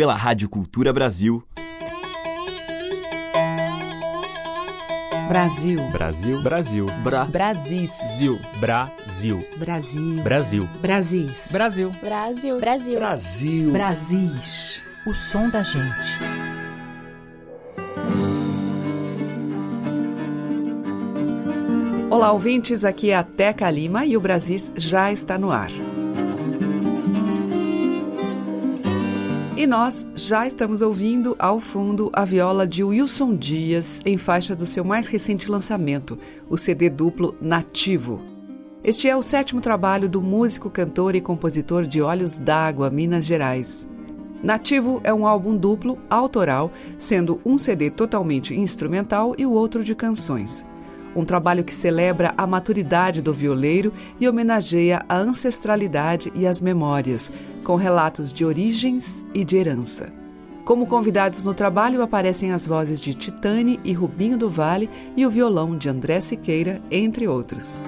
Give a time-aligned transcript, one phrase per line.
[0.00, 1.44] pela Rádio Cultura Brasil.
[5.28, 5.78] Brasil.
[5.92, 6.42] Brasil.
[6.42, 6.86] Brasil.
[7.04, 7.26] Bra.
[7.26, 7.92] Brasis.
[8.16, 8.40] Zil.
[8.58, 9.46] Brasil.
[9.58, 10.22] Brasil.
[10.22, 10.68] Brasil.
[10.80, 11.48] Brasis.
[11.52, 11.92] Brasil.
[12.00, 12.58] Brasil.
[12.58, 12.98] Brasil.
[12.98, 13.72] Brasil.
[13.72, 14.82] Brasis.
[15.06, 16.18] O som da gente.
[22.08, 22.86] Olá, ouvintes.
[22.86, 25.68] Aqui é a Teca Lima e o Brasis já está no ar.
[29.60, 34.64] E nós já estamos ouvindo ao fundo a viola de Wilson Dias em faixa do
[34.64, 38.22] seu mais recente lançamento, o CD duplo Nativo.
[38.82, 43.86] Este é o sétimo trabalho do músico, cantor e compositor de Olhos d'Água, Minas Gerais.
[44.42, 49.94] Nativo é um álbum duplo, autoral, sendo um CD totalmente instrumental e o outro de
[49.94, 50.64] canções.
[51.14, 57.32] Um trabalho que celebra a maturidade do violeiro e homenageia a ancestralidade e as memórias,
[57.64, 60.12] com relatos de origens e de herança.
[60.64, 65.30] Como convidados no trabalho aparecem as vozes de Titane e Rubinho do Vale e o
[65.30, 67.82] violão de André Siqueira, entre outros.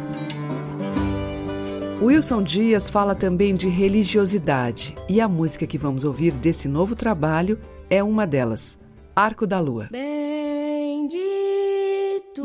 [2.00, 7.56] Wilson Dias fala também de religiosidade e a música que vamos ouvir desse novo trabalho
[7.88, 8.76] é uma delas,
[9.14, 9.88] Arco da Lua.
[9.92, 11.32] Bendito.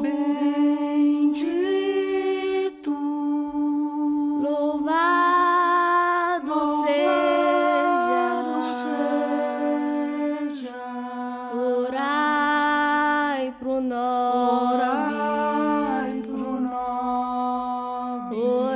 [0.02, 0.67] Bendito.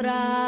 [0.02, 0.41] ora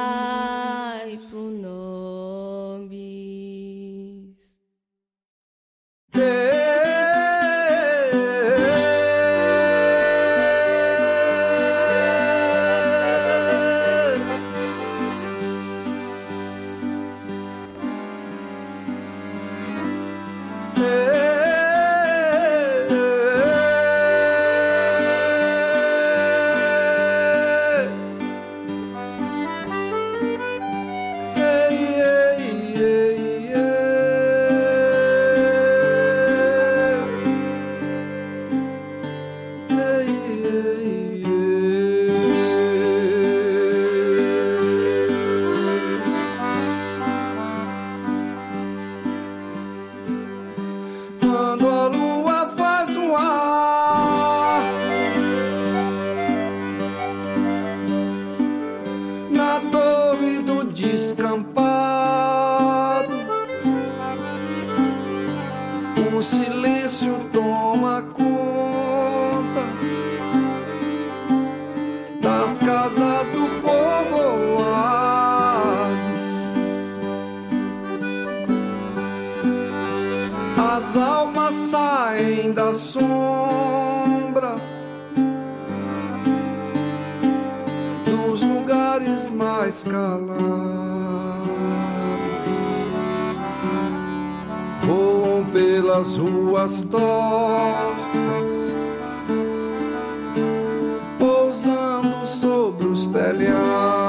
[103.14, 104.03] castellano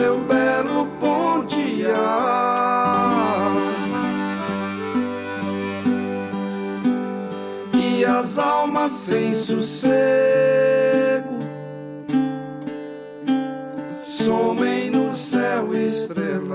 [0.00, 1.92] seu belo pontear
[7.74, 9.78] e as almas sem sossego
[14.06, 16.50] somem no céu estrelado,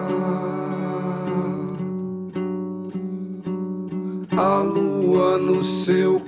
[4.36, 6.19] a lua no seu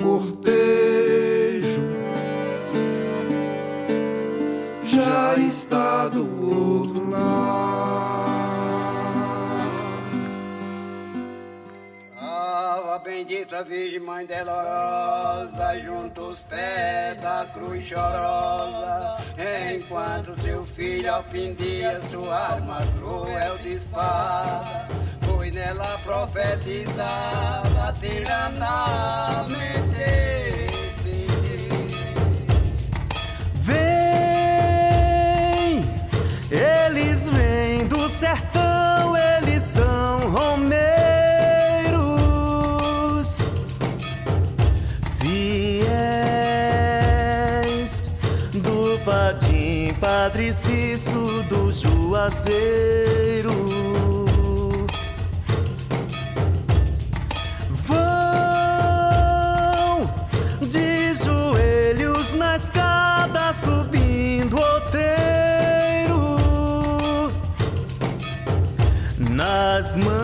[13.58, 19.18] Nossa Virgem Mãe Dolorosa, junto os pés da cruz chorosa,
[19.74, 24.88] enquanto seu filho ofendia sua arma cruel de espada.
[25.22, 29.48] Foi nela profetizada, tiranamente.
[33.64, 33.82] Vem,
[36.52, 37.17] eles
[50.00, 53.52] Padre Cício do Juazeiro.
[57.86, 57.98] Vão
[60.62, 66.38] de joelhos na escada subindo o outeiro.
[69.32, 70.16] Nas mãos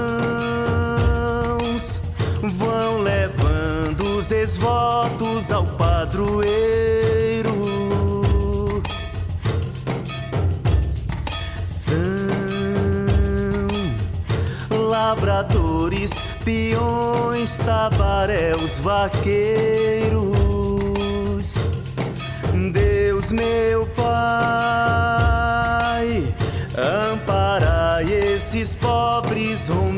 [2.42, 6.93] vão levando os esvotos ao padroeiro.
[16.44, 20.34] peões, tabaréus, vaqueiros.
[22.72, 24.04] Deus meu Pai,
[27.12, 29.93] amparai esses pobres homens.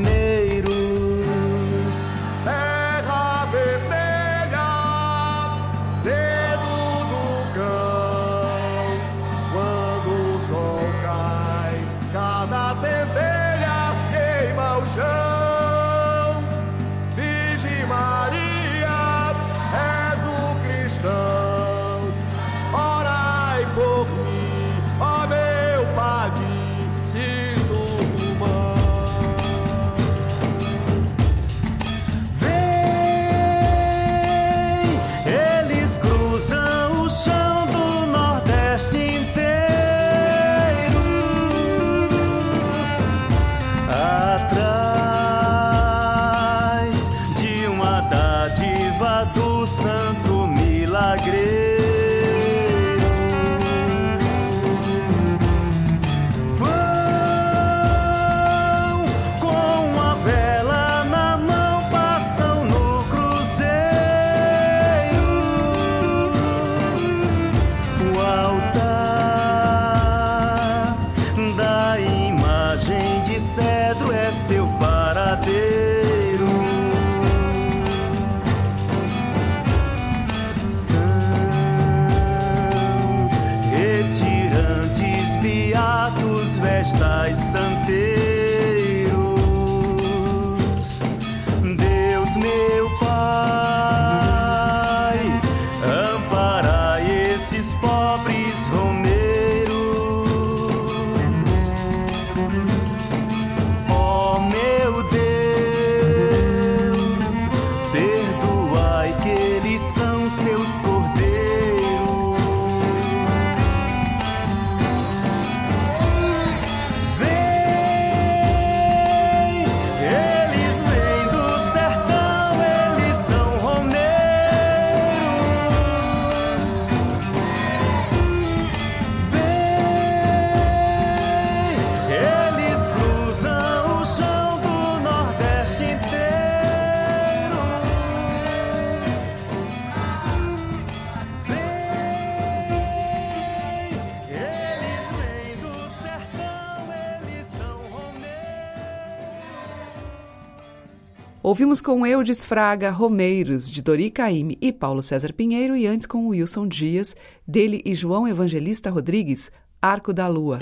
[151.56, 156.28] Ouvimos com Eudes Fraga Romeiros, de Dori Caime e Paulo César Pinheiro, e antes com
[156.28, 157.16] Wilson Dias,
[157.48, 159.50] dele e João Evangelista Rodrigues,
[159.82, 160.60] Arco da Lua.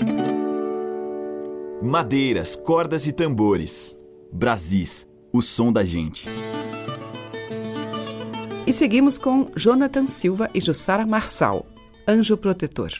[1.82, 3.98] Madeiras, cordas e tambores.
[4.32, 6.28] Brasis, o som da gente.
[8.64, 11.66] E seguimos com Jonathan Silva e Jussara Marçal,
[12.06, 12.92] Anjo Protetor.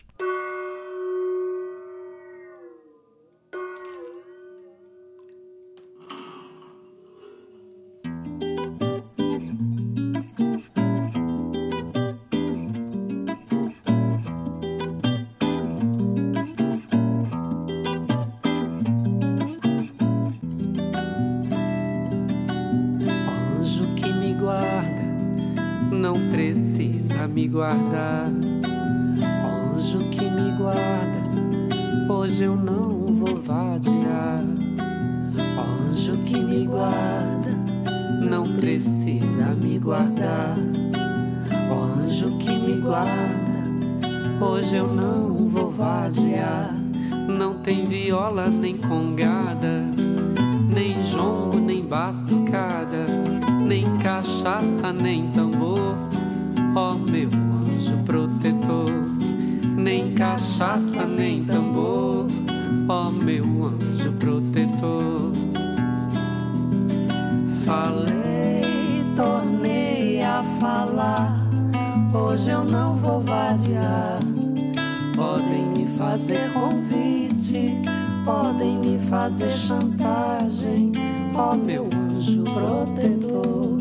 [82.24, 83.78] Anjo protetor,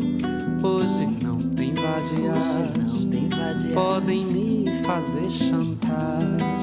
[0.62, 2.72] hoje não tem vadiagem.
[3.72, 6.53] Podem me fazer chantagem.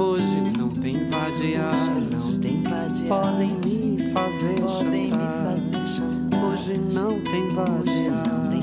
[0.00, 2.08] Hoje não tem vadiagem.
[2.12, 2.62] não tem.
[3.08, 5.78] Podem me fazer Podem me fazer.
[6.44, 8.57] Hoje não tem Hoje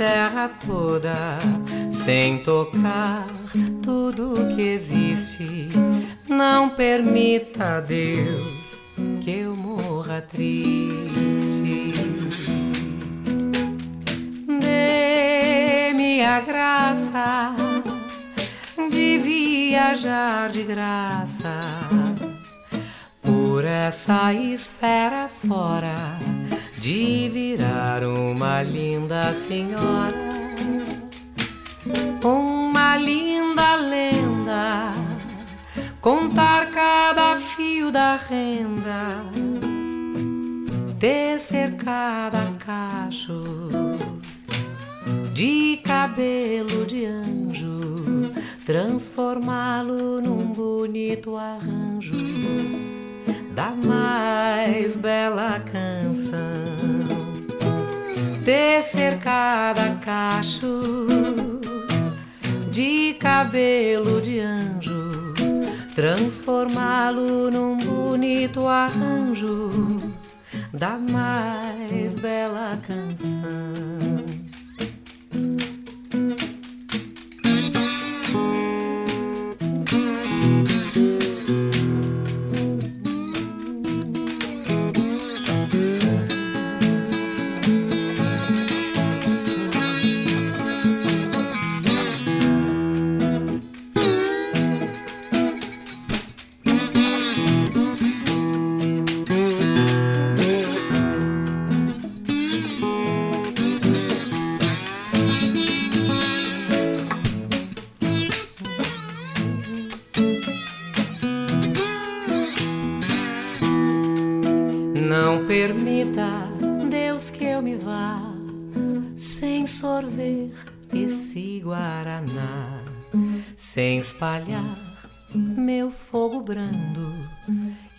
[0.00, 1.14] terra toda,
[1.90, 3.26] sem tocar
[3.82, 5.68] tudo que existe.
[6.26, 8.80] Não permita, Deus,
[9.20, 11.92] que eu morra triste.
[14.58, 17.54] Dê-me a graça
[18.90, 21.60] de viajar de graça
[23.20, 25.94] por essa esfera fora,
[26.80, 30.16] de virar uma linda senhora,
[32.24, 34.90] uma linda lenda,
[36.00, 39.20] contar cada fio da renda,
[40.98, 43.42] tecer cada cacho
[45.34, 48.32] de cabelo de anjo,
[48.64, 52.99] transformá-lo num bonito arranjo
[53.60, 56.40] da mais bela canção.
[58.42, 60.80] Tecer cada cacho
[62.72, 65.34] de cabelo de anjo,
[65.94, 69.70] transformá-lo num bonito arranjo
[70.72, 74.29] da mais bela canção.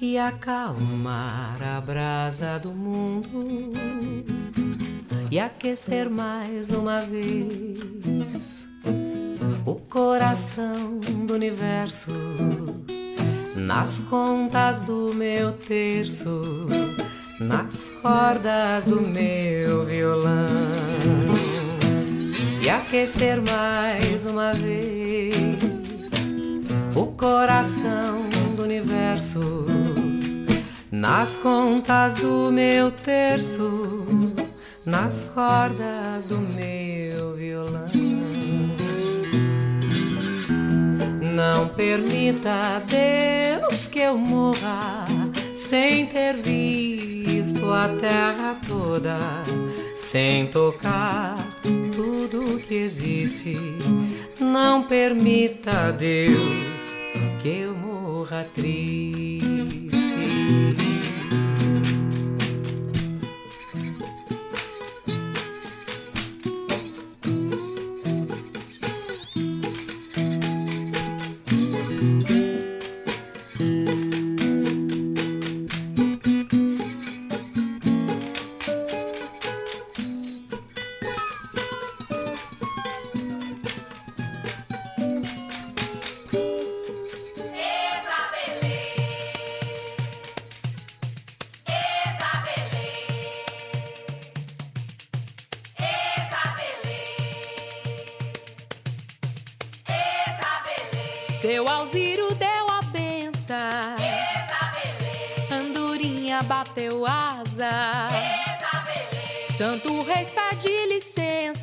[0.02, 3.72] E acalmar a brasa do mundo
[5.30, 8.66] e aquecer mais uma vez
[9.66, 12.12] o coração do universo
[13.56, 16.68] nas contas do meu terço,
[17.40, 20.48] nas cordas do meu violão
[22.62, 25.62] e aquecer mais uma vez
[26.96, 28.31] o coração
[29.12, 29.66] do universo
[30.90, 33.96] nas contas do meu terço,
[34.86, 37.90] nas cordas do meu violão.
[41.34, 45.06] Não permita, Deus, que eu morra
[45.54, 49.18] sem ter visto a terra toda,
[49.96, 51.36] sem tocar
[51.96, 53.58] tudo que existe.
[54.40, 56.98] Não permita, Deus,
[57.42, 57.91] que eu morra
[58.26, 59.41] triste.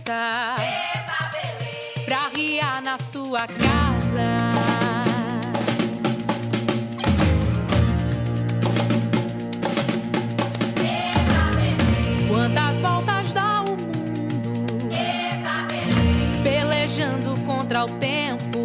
[0.09, 0.57] Licença.
[2.05, 4.49] Pra riar na sua casa.
[12.27, 14.89] Quantas voltas dá o mundo?
[16.43, 18.59] Pelejando contra o tempo.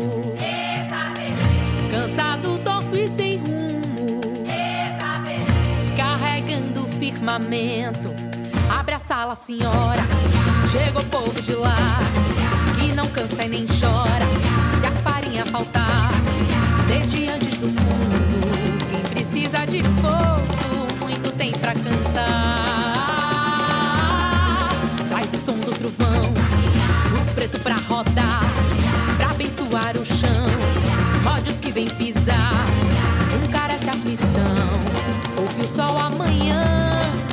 [1.92, 4.22] Cansado, torto e sem rumo.
[5.98, 8.16] Carregando o firmamento.
[8.70, 10.23] Abre a sala, senhora.
[10.74, 12.00] Chega o povo de lá.
[12.80, 14.26] Que não cansa e nem chora.
[14.80, 16.10] Se a farinha faltar,
[16.88, 18.88] desde antes do mundo.
[18.90, 22.32] Quem precisa de fogo, muito tem pra cantar.
[25.12, 26.34] Faz o som do trovão.
[27.22, 28.42] Os pretos pra rodar.
[29.18, 30.48] Pra abençoar o chão.
[31.24, 32.66] Rode os que vem pisar.
[33.52, 34.70] Cara essa aflição.
[35.38, 36.64] Ouve o sol amanhã.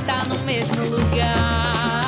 [0.05, 2.00] Tá no mesmo lugar.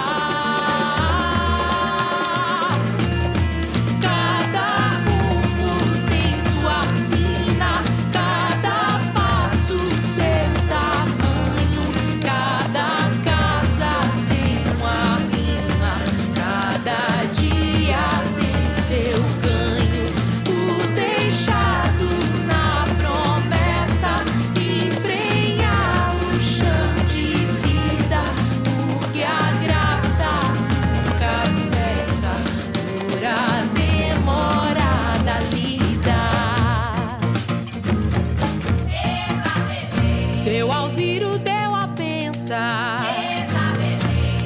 [40.82, 42.56] Alziro deu a benção.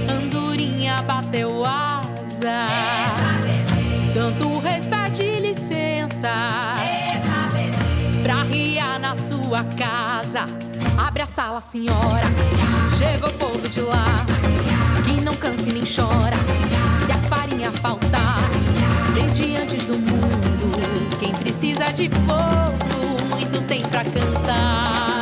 [0.07, 2.67] Andorinha bateu asa.
[4.13, 6.29] Santo Reis pede licença.
[8.23, 10.45] Pra riar na sua casa.
[10.99, 12.27] Abre a sala, senhora.
[12.99, 14.27] Chegou o povo de lá.
[15.07, 16.37] Que não canse nem chora.
[17.07, 18.41] Se a farinha faltar,
[19.15, 21.17] desde antes do mundo.
[21.19, 25.16] Quem precisa de fogo, muito tem pra cantar.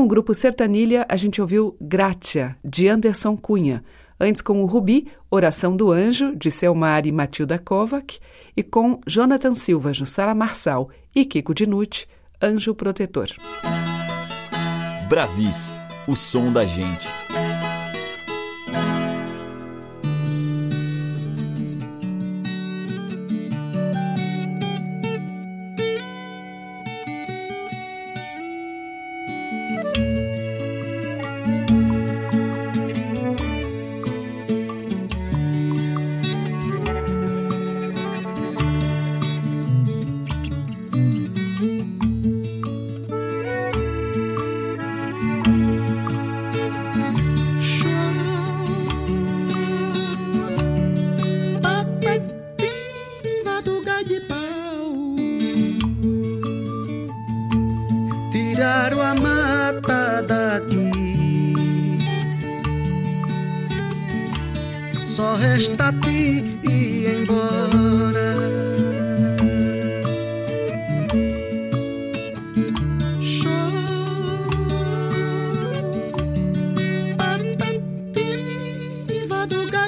[0.00, 3.84] Com o grupo Sertanilha, a gente ouviu Grátia, de Anderson Cunha.
[4.18, 8.18] Antes com o Rubi, Oração do Anjo, de Selmar e Matilda Kovac.
[8.56, 12.06] E com Jonathan Silva, Jussara Marçal e Kiko Dinucci,
[12.40, 13.28] Anjo Protetor.
[15.06, 15.70] Brasis,
[16.08, 17.19] o som da gente.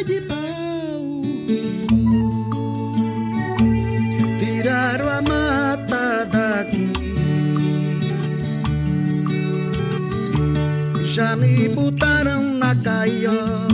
[0.04, 1.22] De pau
[4.38, 6.90] Tiraram a mata daqui.
[11.04, 13.71] Já me botaram na gaiola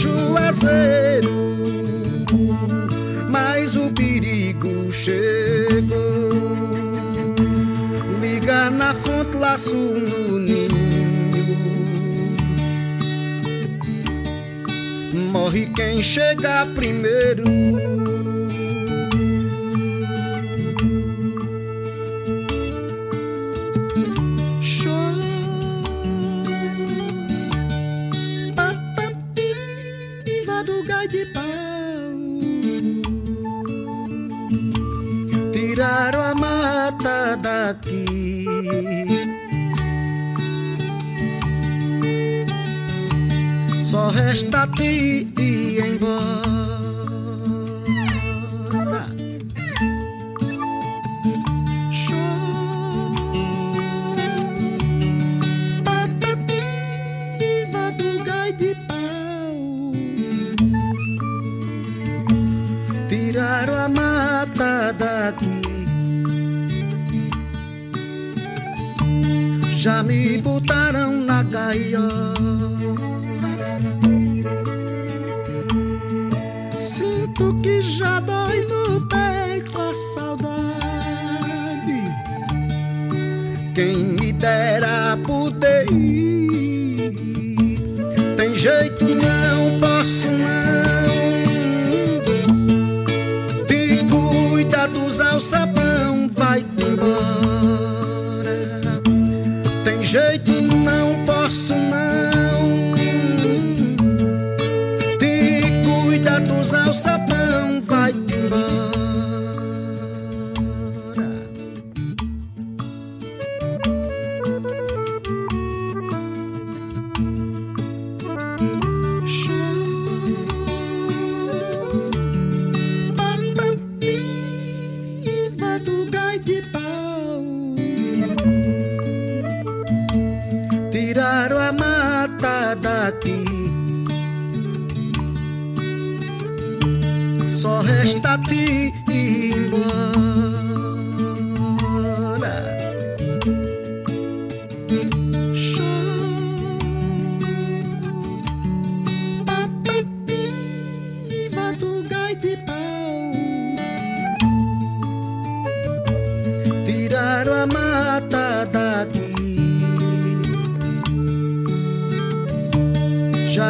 [0.00, 1.30] juazeiro
[3.28, 6.00] Mas o perigo chegou.
[8.20, 10.80] Liga na fonte, laço no ninho.
[15.32, 17.79] Morre quem chega primeiro
[44.30, 46.22] Só resta ti ir embora
[55.84, 59.92] Patativa do gai de pau.
[63.08, 65.60] Tiraram a mata daqui.
[69.76, 72.69] Já me botaram na gaiola
[80.14, 80.60] saudade.
[83.74, 87.12] Quem me dera poder ir.
[88.36, 91.10] Tem jeito, não posso não.
[93.66, 95.99] Te cuida dos alçapões.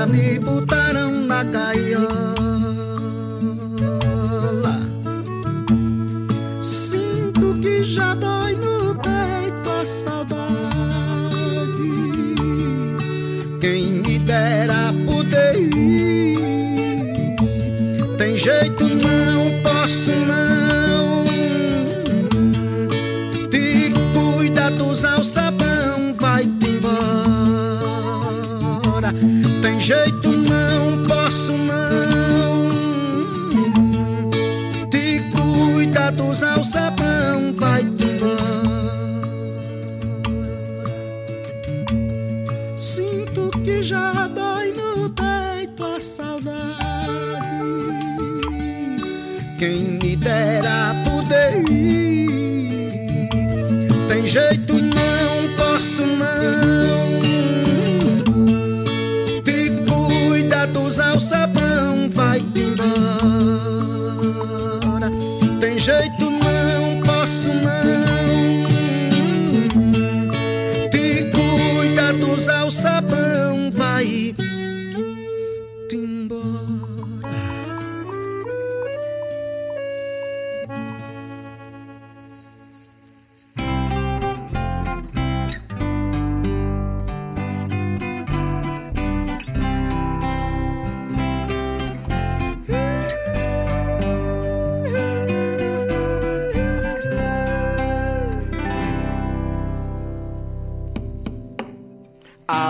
[0.07, 2.35] Me botaram na gaiola.
[6.63, 10.41] Sinto que já dói no peito a saudade.
[13.61, 16.41] Quem me dera poder ir.
[18.17, 20.13] Tem jeito não, posso
[31.31, 32.71] posso não.
[34.91, 38.41] Te cuida dos alçapão, vai embora.
[42.77, 46.51] Sinto que já dói no peito a saudade.
[49.57, 53.29] Quem me dera poder ir.
[54.09, 56.40] Tem jeito não, posso não.
[65.91, 66.30] Tem jeito não,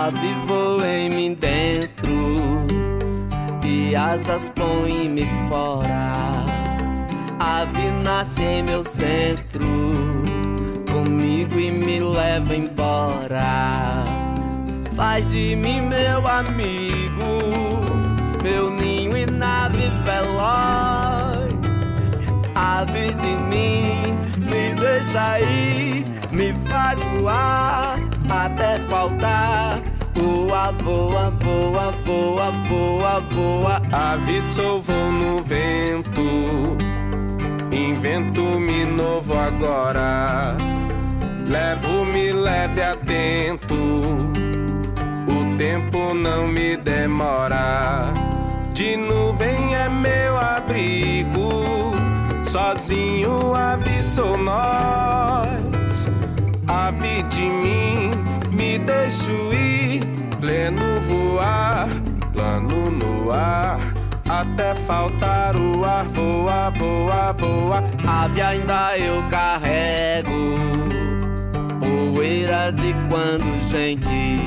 [0.03, 2.09] Ave voa em mim dentro
[3.63, 6.43] e asas põe-me fora.
[7.39, 9.63] Ave nasce em meu centro,
[10.91, 14.03] comigo e me leva embora.
[14.95, 17.29] Faz de mim meu amigo,
[18.41, 21.51] meu ninho e nave veloz.
[22.55, 24.17] Ave de mim,
[24.49, 27.99] me deixa ir, me faz voar
[28.31, 29.90] até faltar.
[30.51, 33.81] Voa, voa, voa, voa, voa, voa.
[33.89, 36.77] Ave sou no vento,
[37.71, 40.53] invento-me novo agora.
[41.47, 43.75] Levo-me leve atento,
[45.25, 48.11] o tempo não me demora.
[48.73, 51.93] De nuvem é meu abrigo,
[52.43, 56.09] sozinho ave sou nós.
[56.67, 58.11] Ave de mim,
[58.51, 59.80] me deixo ir,
[60.41, 61.87] pleno voar,
[62.33, 63.79] plano no ar.
[64.27, 67.83] Até faltar o ar, voa, voa, voa.
[68.07, 70.55] Ave ainda eu carrego,
[71.79, 74.41] poeira de quando gente.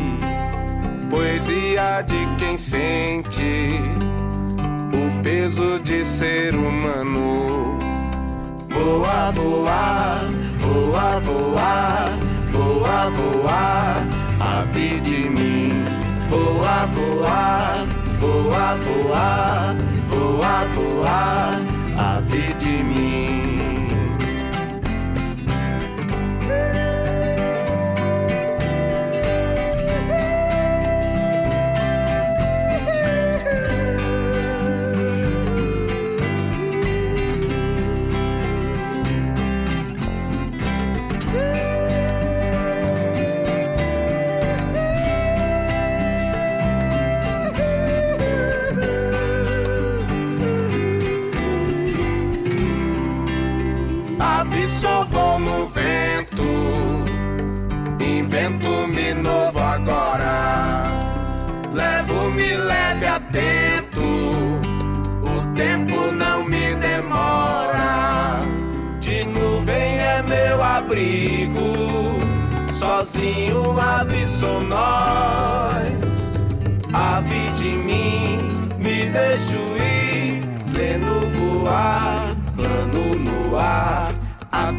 [1.08, 3.78] Poesia de quem sente
[4.92, 7.78] o peso de ser humano.
[8.70, 10.18] Voa, voa,
[10.58, 12.08] voa, voa,
[12.50, 13.94] voa, voa,
[14.40, 15.73] ave de mim.
[16.86, 17.86] Voa,
[18.20, 19.74] voa, voa, voa,
[20.10, 21.60] voa, voa,
[21.96, 23.53] ave de mim.
[59.14, 60.82] de novo agora.
[61.72, 64.00] Levo-me leve atento,
[65.22, 68.40] o tempo não me demora.
[69.00, 72.18] De nuvem é meu abrigo,
[72.72, 75.94] sozinho ave sou nós.
[76.92, 78.38] Ave de mim,
[78.78, 84.13] me deixo ir, Lendo voar, plano no ar.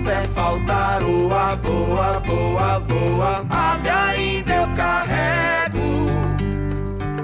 [0.05, 6.05] Até faltar o avô, avô, avô, ave ainda eu carrego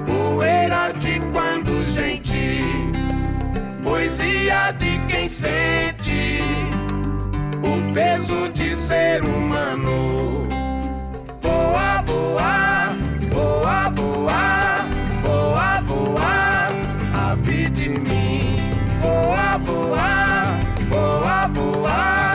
[0.04, 2.64] poeira de quando gente,
[3.84, 6.40] poesia de quem sente
[7.62, 10.48] o peso de ser humano.
[11.40, 12.96] Voa, voar,
[13.30, 14.88] voa, voar,
[15.22, 16.72] voa, voar,
[17.30, 18.56] ave de mim.
[19.00, 20.46] Voa, voa,
[20.88, 22.31] voar, voa,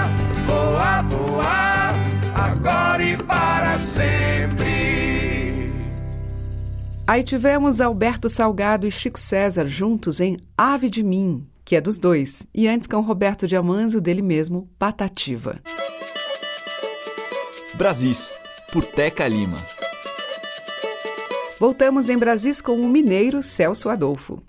[7.08, 11.98] Aí tivemos Alberto Salgado e Chico César juntos em Ave de Mim, que é dos
[11.98, 15.62] dois, e antes com Roberto Diamanzo, dele mesmo, Patativa.
[17.76, 18.34] Brasis,
[18.74, 19.58] por Teca Lima.
[21.58, 24.44] Voltamos em Brasis com o mineiro Celso Adolfo.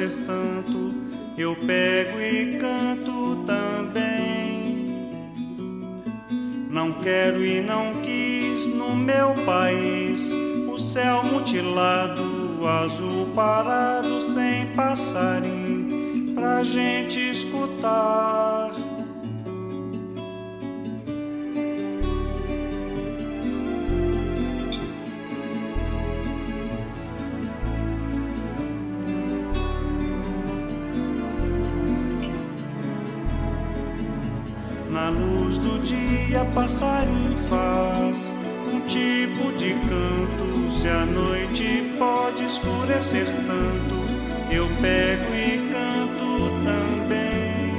[0.00, 0.94] Escurecer tanto,
[1.36, 4.80] eu pego e canto também.
[6.70, 10.30] Não quero e não quis no meu país
[10.68, 18.69] o céu mutilado, azul parado, sem passarinho, pra gente escutar.
[36.30, 38.32] Dia, passarinho faz
[38.72, 40.70] um tipo de canto.
[40.70, 47.70] Se a noite pode escurecer tanto, eu pego e canto também.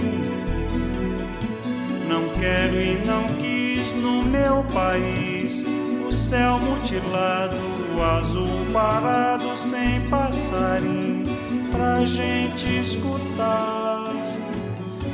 [2.08, 5.66] Não quero e não quis no meu país
[6.06, 7.56] o céu mutilado,
[7.98, 11.24] o azul parado, sem passarinho
[11.72, 13.91] pra gente escutar.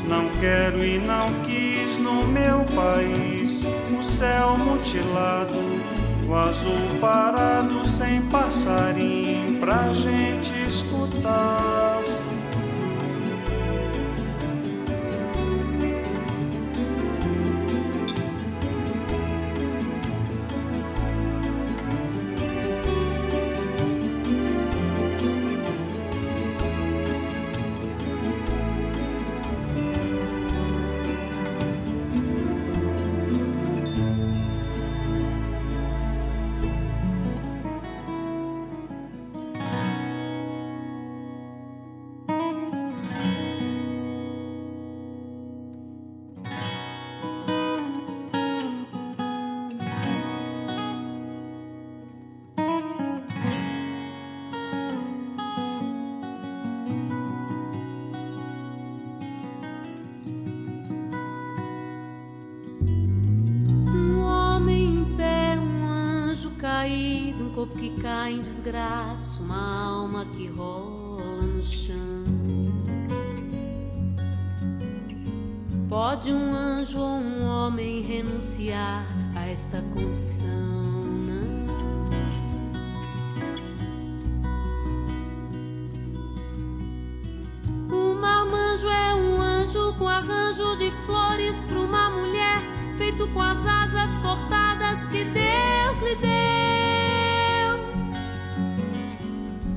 [0.08, 3.66] Não quero e não quis no meu país
[4.00, 5.54] o céu mutilado,
[6.28, 12.17] o azul parado sem passarinho pra gente escutar.
[79.78, 80.48] A esta condição?
[81.28, 81.68] Não.
[87.92, 92.62] O marmanjo é um anjo com arranjo de flores para uma mulher
[92.98, 96.38] feito com as asas cortadas que Deus lhe deu.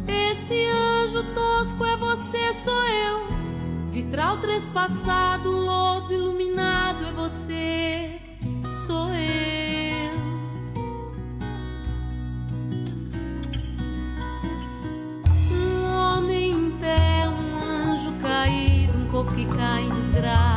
[0.08, 3.28] Esse anjo tosco é você, sou eu.
[3.90, 8.20] Vitral trespassado, lodo iluminado é você,
[20.20, 20.49] atrás.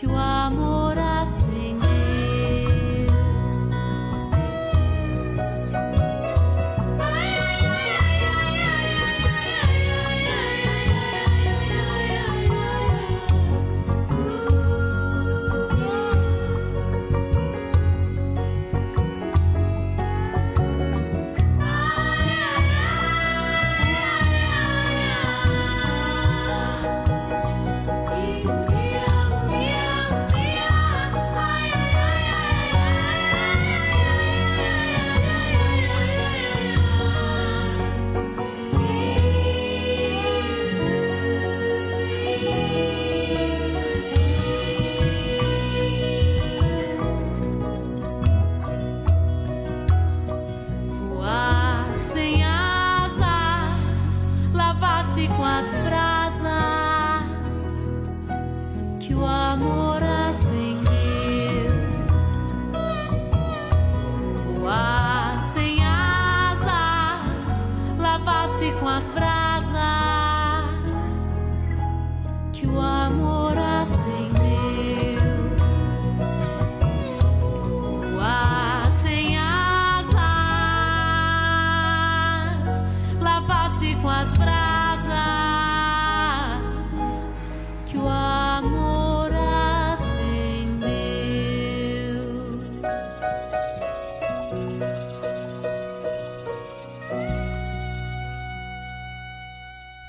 [0.00, 0.79] tu amor.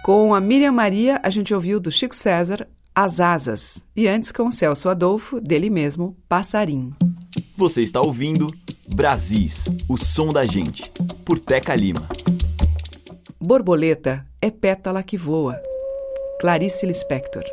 [0.04, 4.47] Com a Miriam Maria, a gente ouviu do Chico César As Asas, e antes com
[4.47, 6.91] o Celso Adolfo, dele mesmo, Passarim.
[7.56, 8.47] Você está ouvindo
[8.95, 10.89] Brasis, o som da gente,
[11.24, 12.10] por Teca Lima.
[13.39, 15.62] Borboleta é pétala que voa.
[16.39, 17.43] Clarice Lispector.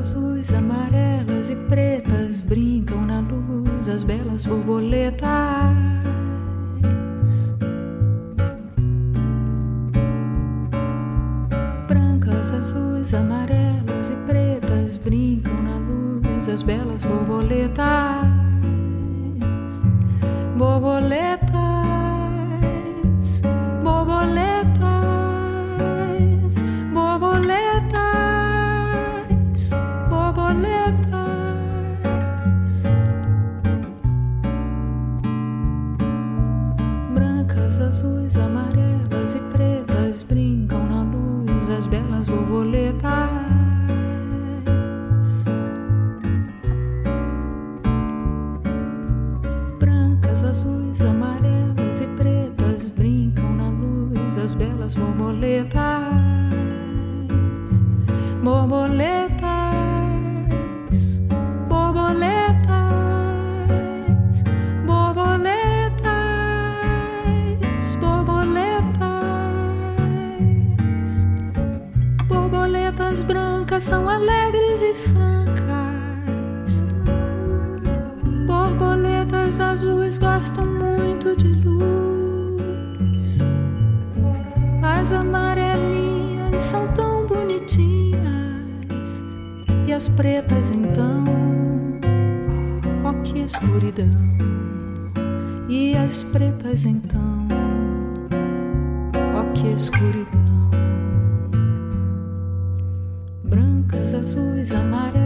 [0.00, 5.79] azuis, amarelas e pretas brincam na luz as belas borboletas.
[90.00, 91.24] folhas pretas então,
[93.04, 94.06] ó oh, que escuridão,
[95.68, 97.46] e as pretas então,
[99.34, 100.70] ó oh, que escuridão,
[103.44, 105.19] brancas, azuis, amarelas.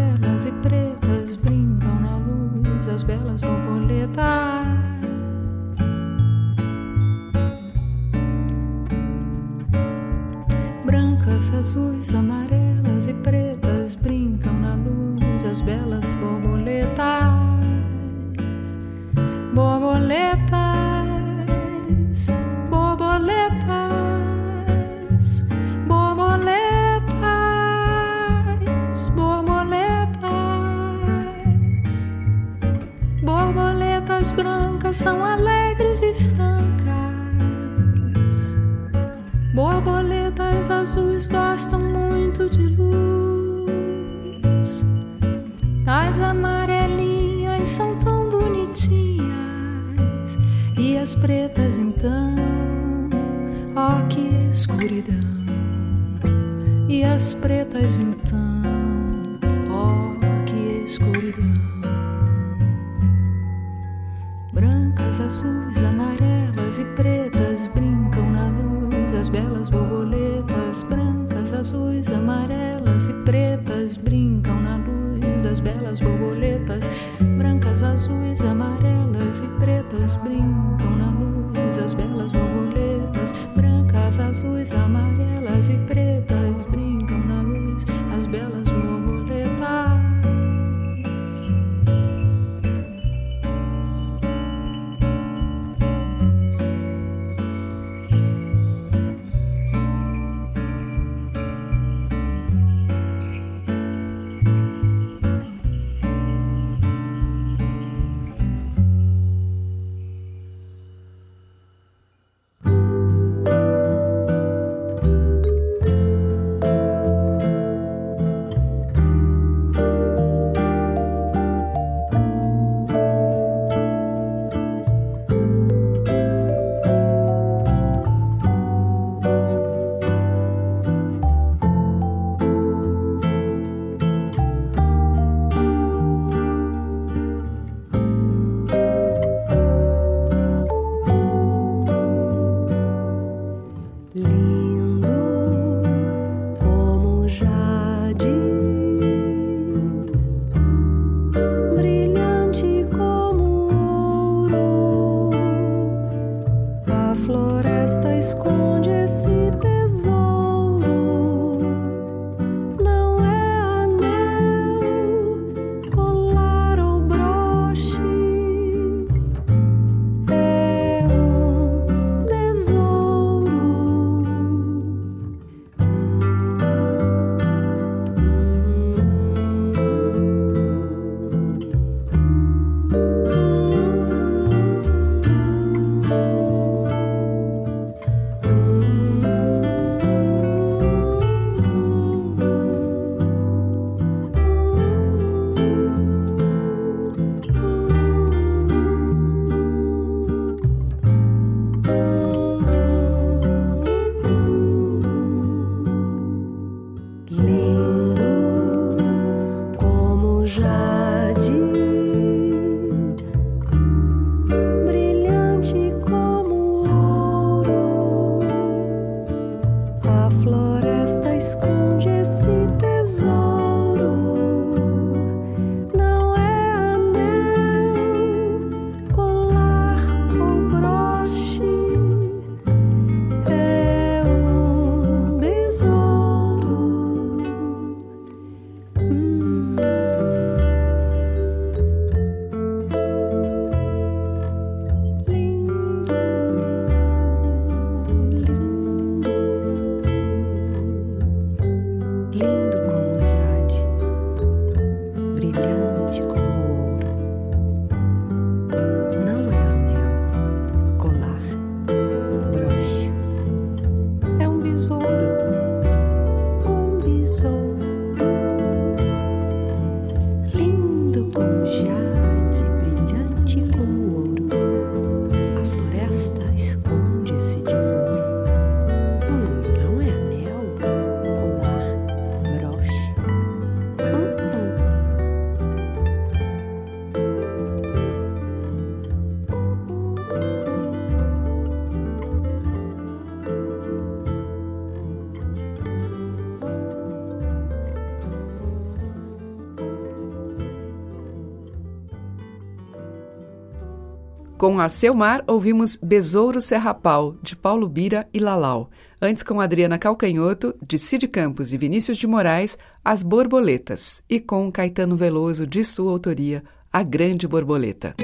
[304.65, 308.89] Com a Selmar, ouvimos Besouro Serrapau, de Paulo Bira e Lalau.
[309.21, 314.23] Antes, com Adriana Calcanhoto, de Cid Campos e Vinícius de Moraes, As Borboletas.
[314.27, 318.15] E com Caetano Veloso, de sua autoria, A Grande Borboleta.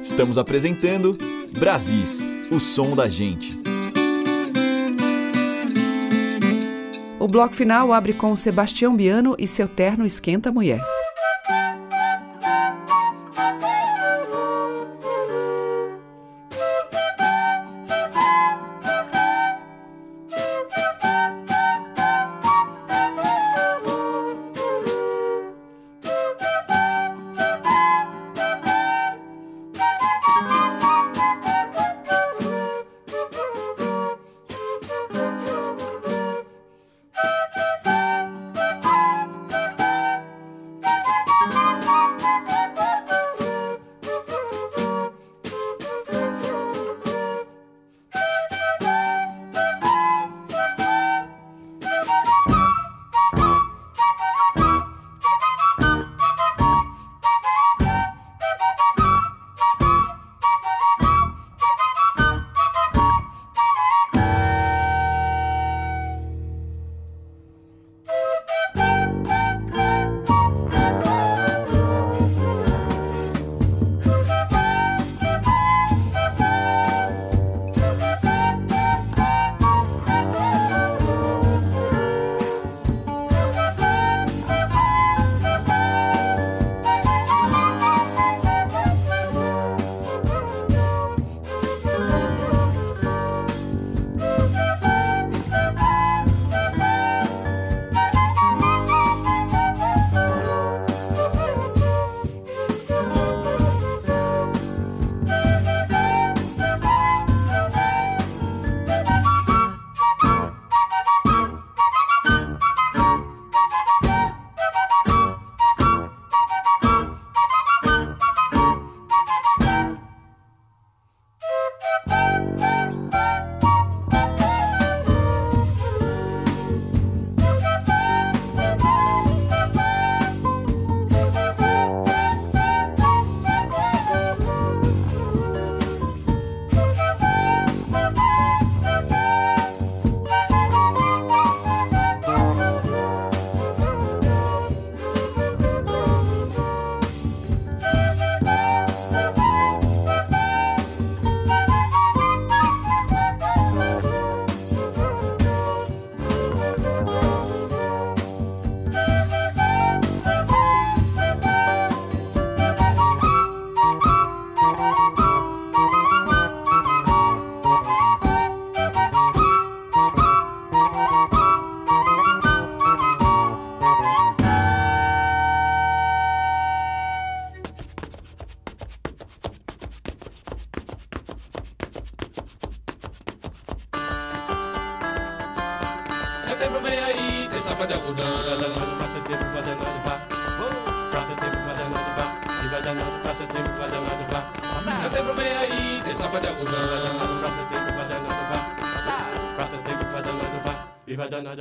[0.00, 1.18] Estamos apresentando
[1.58, 3.50] Brasis, o som da gente.
[7.20, 10.80] O bloco final abre com Sebastião Biano e seu terno Esquenta Mulher.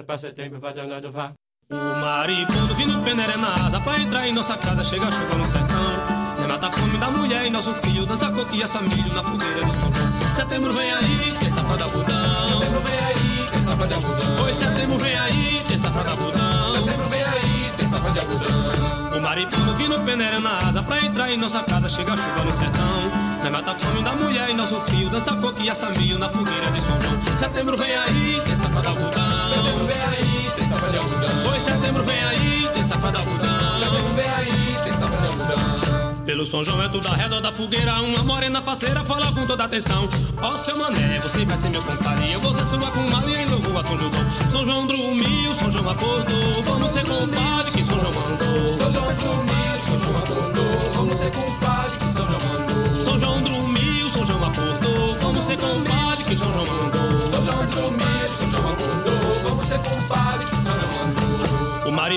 [0.03, 1.31] Pra setembro vai danado vá.
[1.71, 6.43] O vindo peneira na asa pra entrar em nossa casa, chega chuva no sertão.
[6.43, 9.79] É mata a fome da mulher e nosso filho dança coquinha, milho na fogueira do
[9.79, 10.35] João.
[10.35, 12.47] Setembro vem aí, tem safra budão.
[12.47, 14.43] Setembro vem aí, tem safra de algodão.
[14.43, 16.75] Oi, setembro vem aí, tem safra budão.
[16.75, 19.17] Setembro vem aí, tem safra de algodão.
[19.17, 23.45] O marido vindo peneira na asa pra entrar em nossa casa, chega chuva no sertão.
[23.45, 27.01] É mata a fome da mulher e nosso filho dança coquinha, milho na fogueira São
[27.01, 27.37] João.
[27.39, 29.20] Setembro vem aí, tem safra budão.
[29.61, 31.29] Setembro vem aí, tem safra de algodão.
[31.43, 33.51] Pois setembro vem aí, tem safra de algodão.
[36.25, 38.01] Pelo São João é tudo a redor da fogueira.
[38.01, 40.07] Uma morena faceira fala com toda atenção.
[40.41, 42.31] Ó oh, seu mané, você vai ser meu compadre.
[42.31, 44.11] Eu vou ser sua comadre em novo a São João
[44.51, 46.63] São João dormiu, São João acordou.
[46.63, 48.77] Vamos ser compadre que São João mandou.
[48.77, 53.05] São João dormiu, São João acordou Vamos ser compadre que São João mandou.
[53.05, 53.50] São João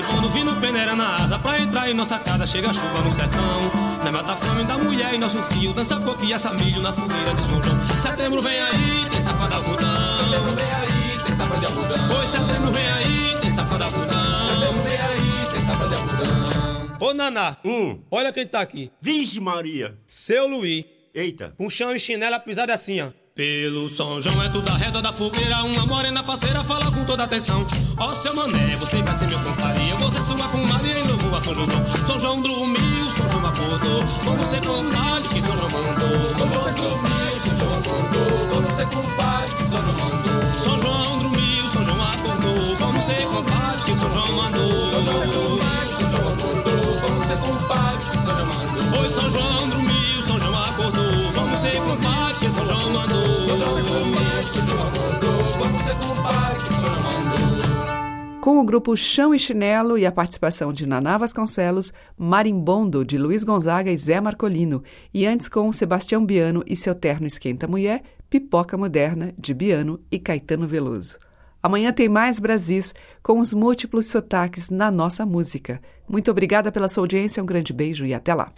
[0.01, 2.99] mandou O maripondo vindo peneira na asa Pra entrar em nossa casa chega a chuva
[3.01, 6.93] no sertão não mata a fome da mulher e nosso filho dança coquinha, milho na
[6.93, 7.87] fogueira de São João.
[7.99, 10.17] Setembro vem aí, tem safra da algodão.
[10.19, 12.17] Setembro vem aí, tem safra de algodão.
[12.17, 14.59] Oi, setembro vem aí, tem safra da algodão.
[14.59, 16.97] Setembro vem aí, tem safra de algodão.
[16.99, 17.57] Ô Naná.
[17.65, 17.99] Hum.
[18.11, 18.91] Olha quem tá aqui.
[19.01, 19.97] Vixe, Maria.
[20.05, 20.85] Seu Luiz.
[21.11, 21.55] Eita.
[21.57, 23.09] Com chão e chinela pisada assim, ó.
[23.35, 27.25] Pelo São João é tudo a reta da fogueira Uma morena faceira fala com toda
[27.25, 27.67] atenção
[27.97, 31.35] Ó seu mané, você vai ser meu compadre Eu vou ser sua comadre em novo
[31.35, 31.67] a São João
[32.07, 36.63] São João dormiu, São João acordou Vamos ser compadre que São João mandou São João
[36.63, 41.85] dormiu, São João mandou Vamos ser compadre que São João mandou São João dormiu, São
[41.85, 46.87] João acordou Vamos ser compadre que São João mandou São João dormiu, São João mandou
[47.01, 49.84] Vamos ser compadre que São João mandou Oi, São João dormiu,
[58.45, 63.43] Com o grupo Chão e Chinelo e a participação de Naná Vasconcelos, Marimbondo, de Luiz
[63.43, 68.77] Gonzaga e Zé Marcolino, e antes com Sebastião Biano e seu terno Esquenta Mulher, Pipoca
[68.77, 71.17] Moderna, de Biano e Caetano Veloso.
[71.63, 72.93] Amanhã tem mais Brasis,
[73.23, 75.81] com os múltiplos sotaques na nossa música.
[76.07, 78.53] Muito obrigada pela sua audiência, um grande beijo e até lá.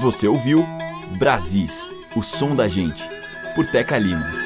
[0.00, 0.66] Você ouviu
[1.20, 3.08] Brasis, o som da gente,
[3.54, 4.39] por Teca Lima.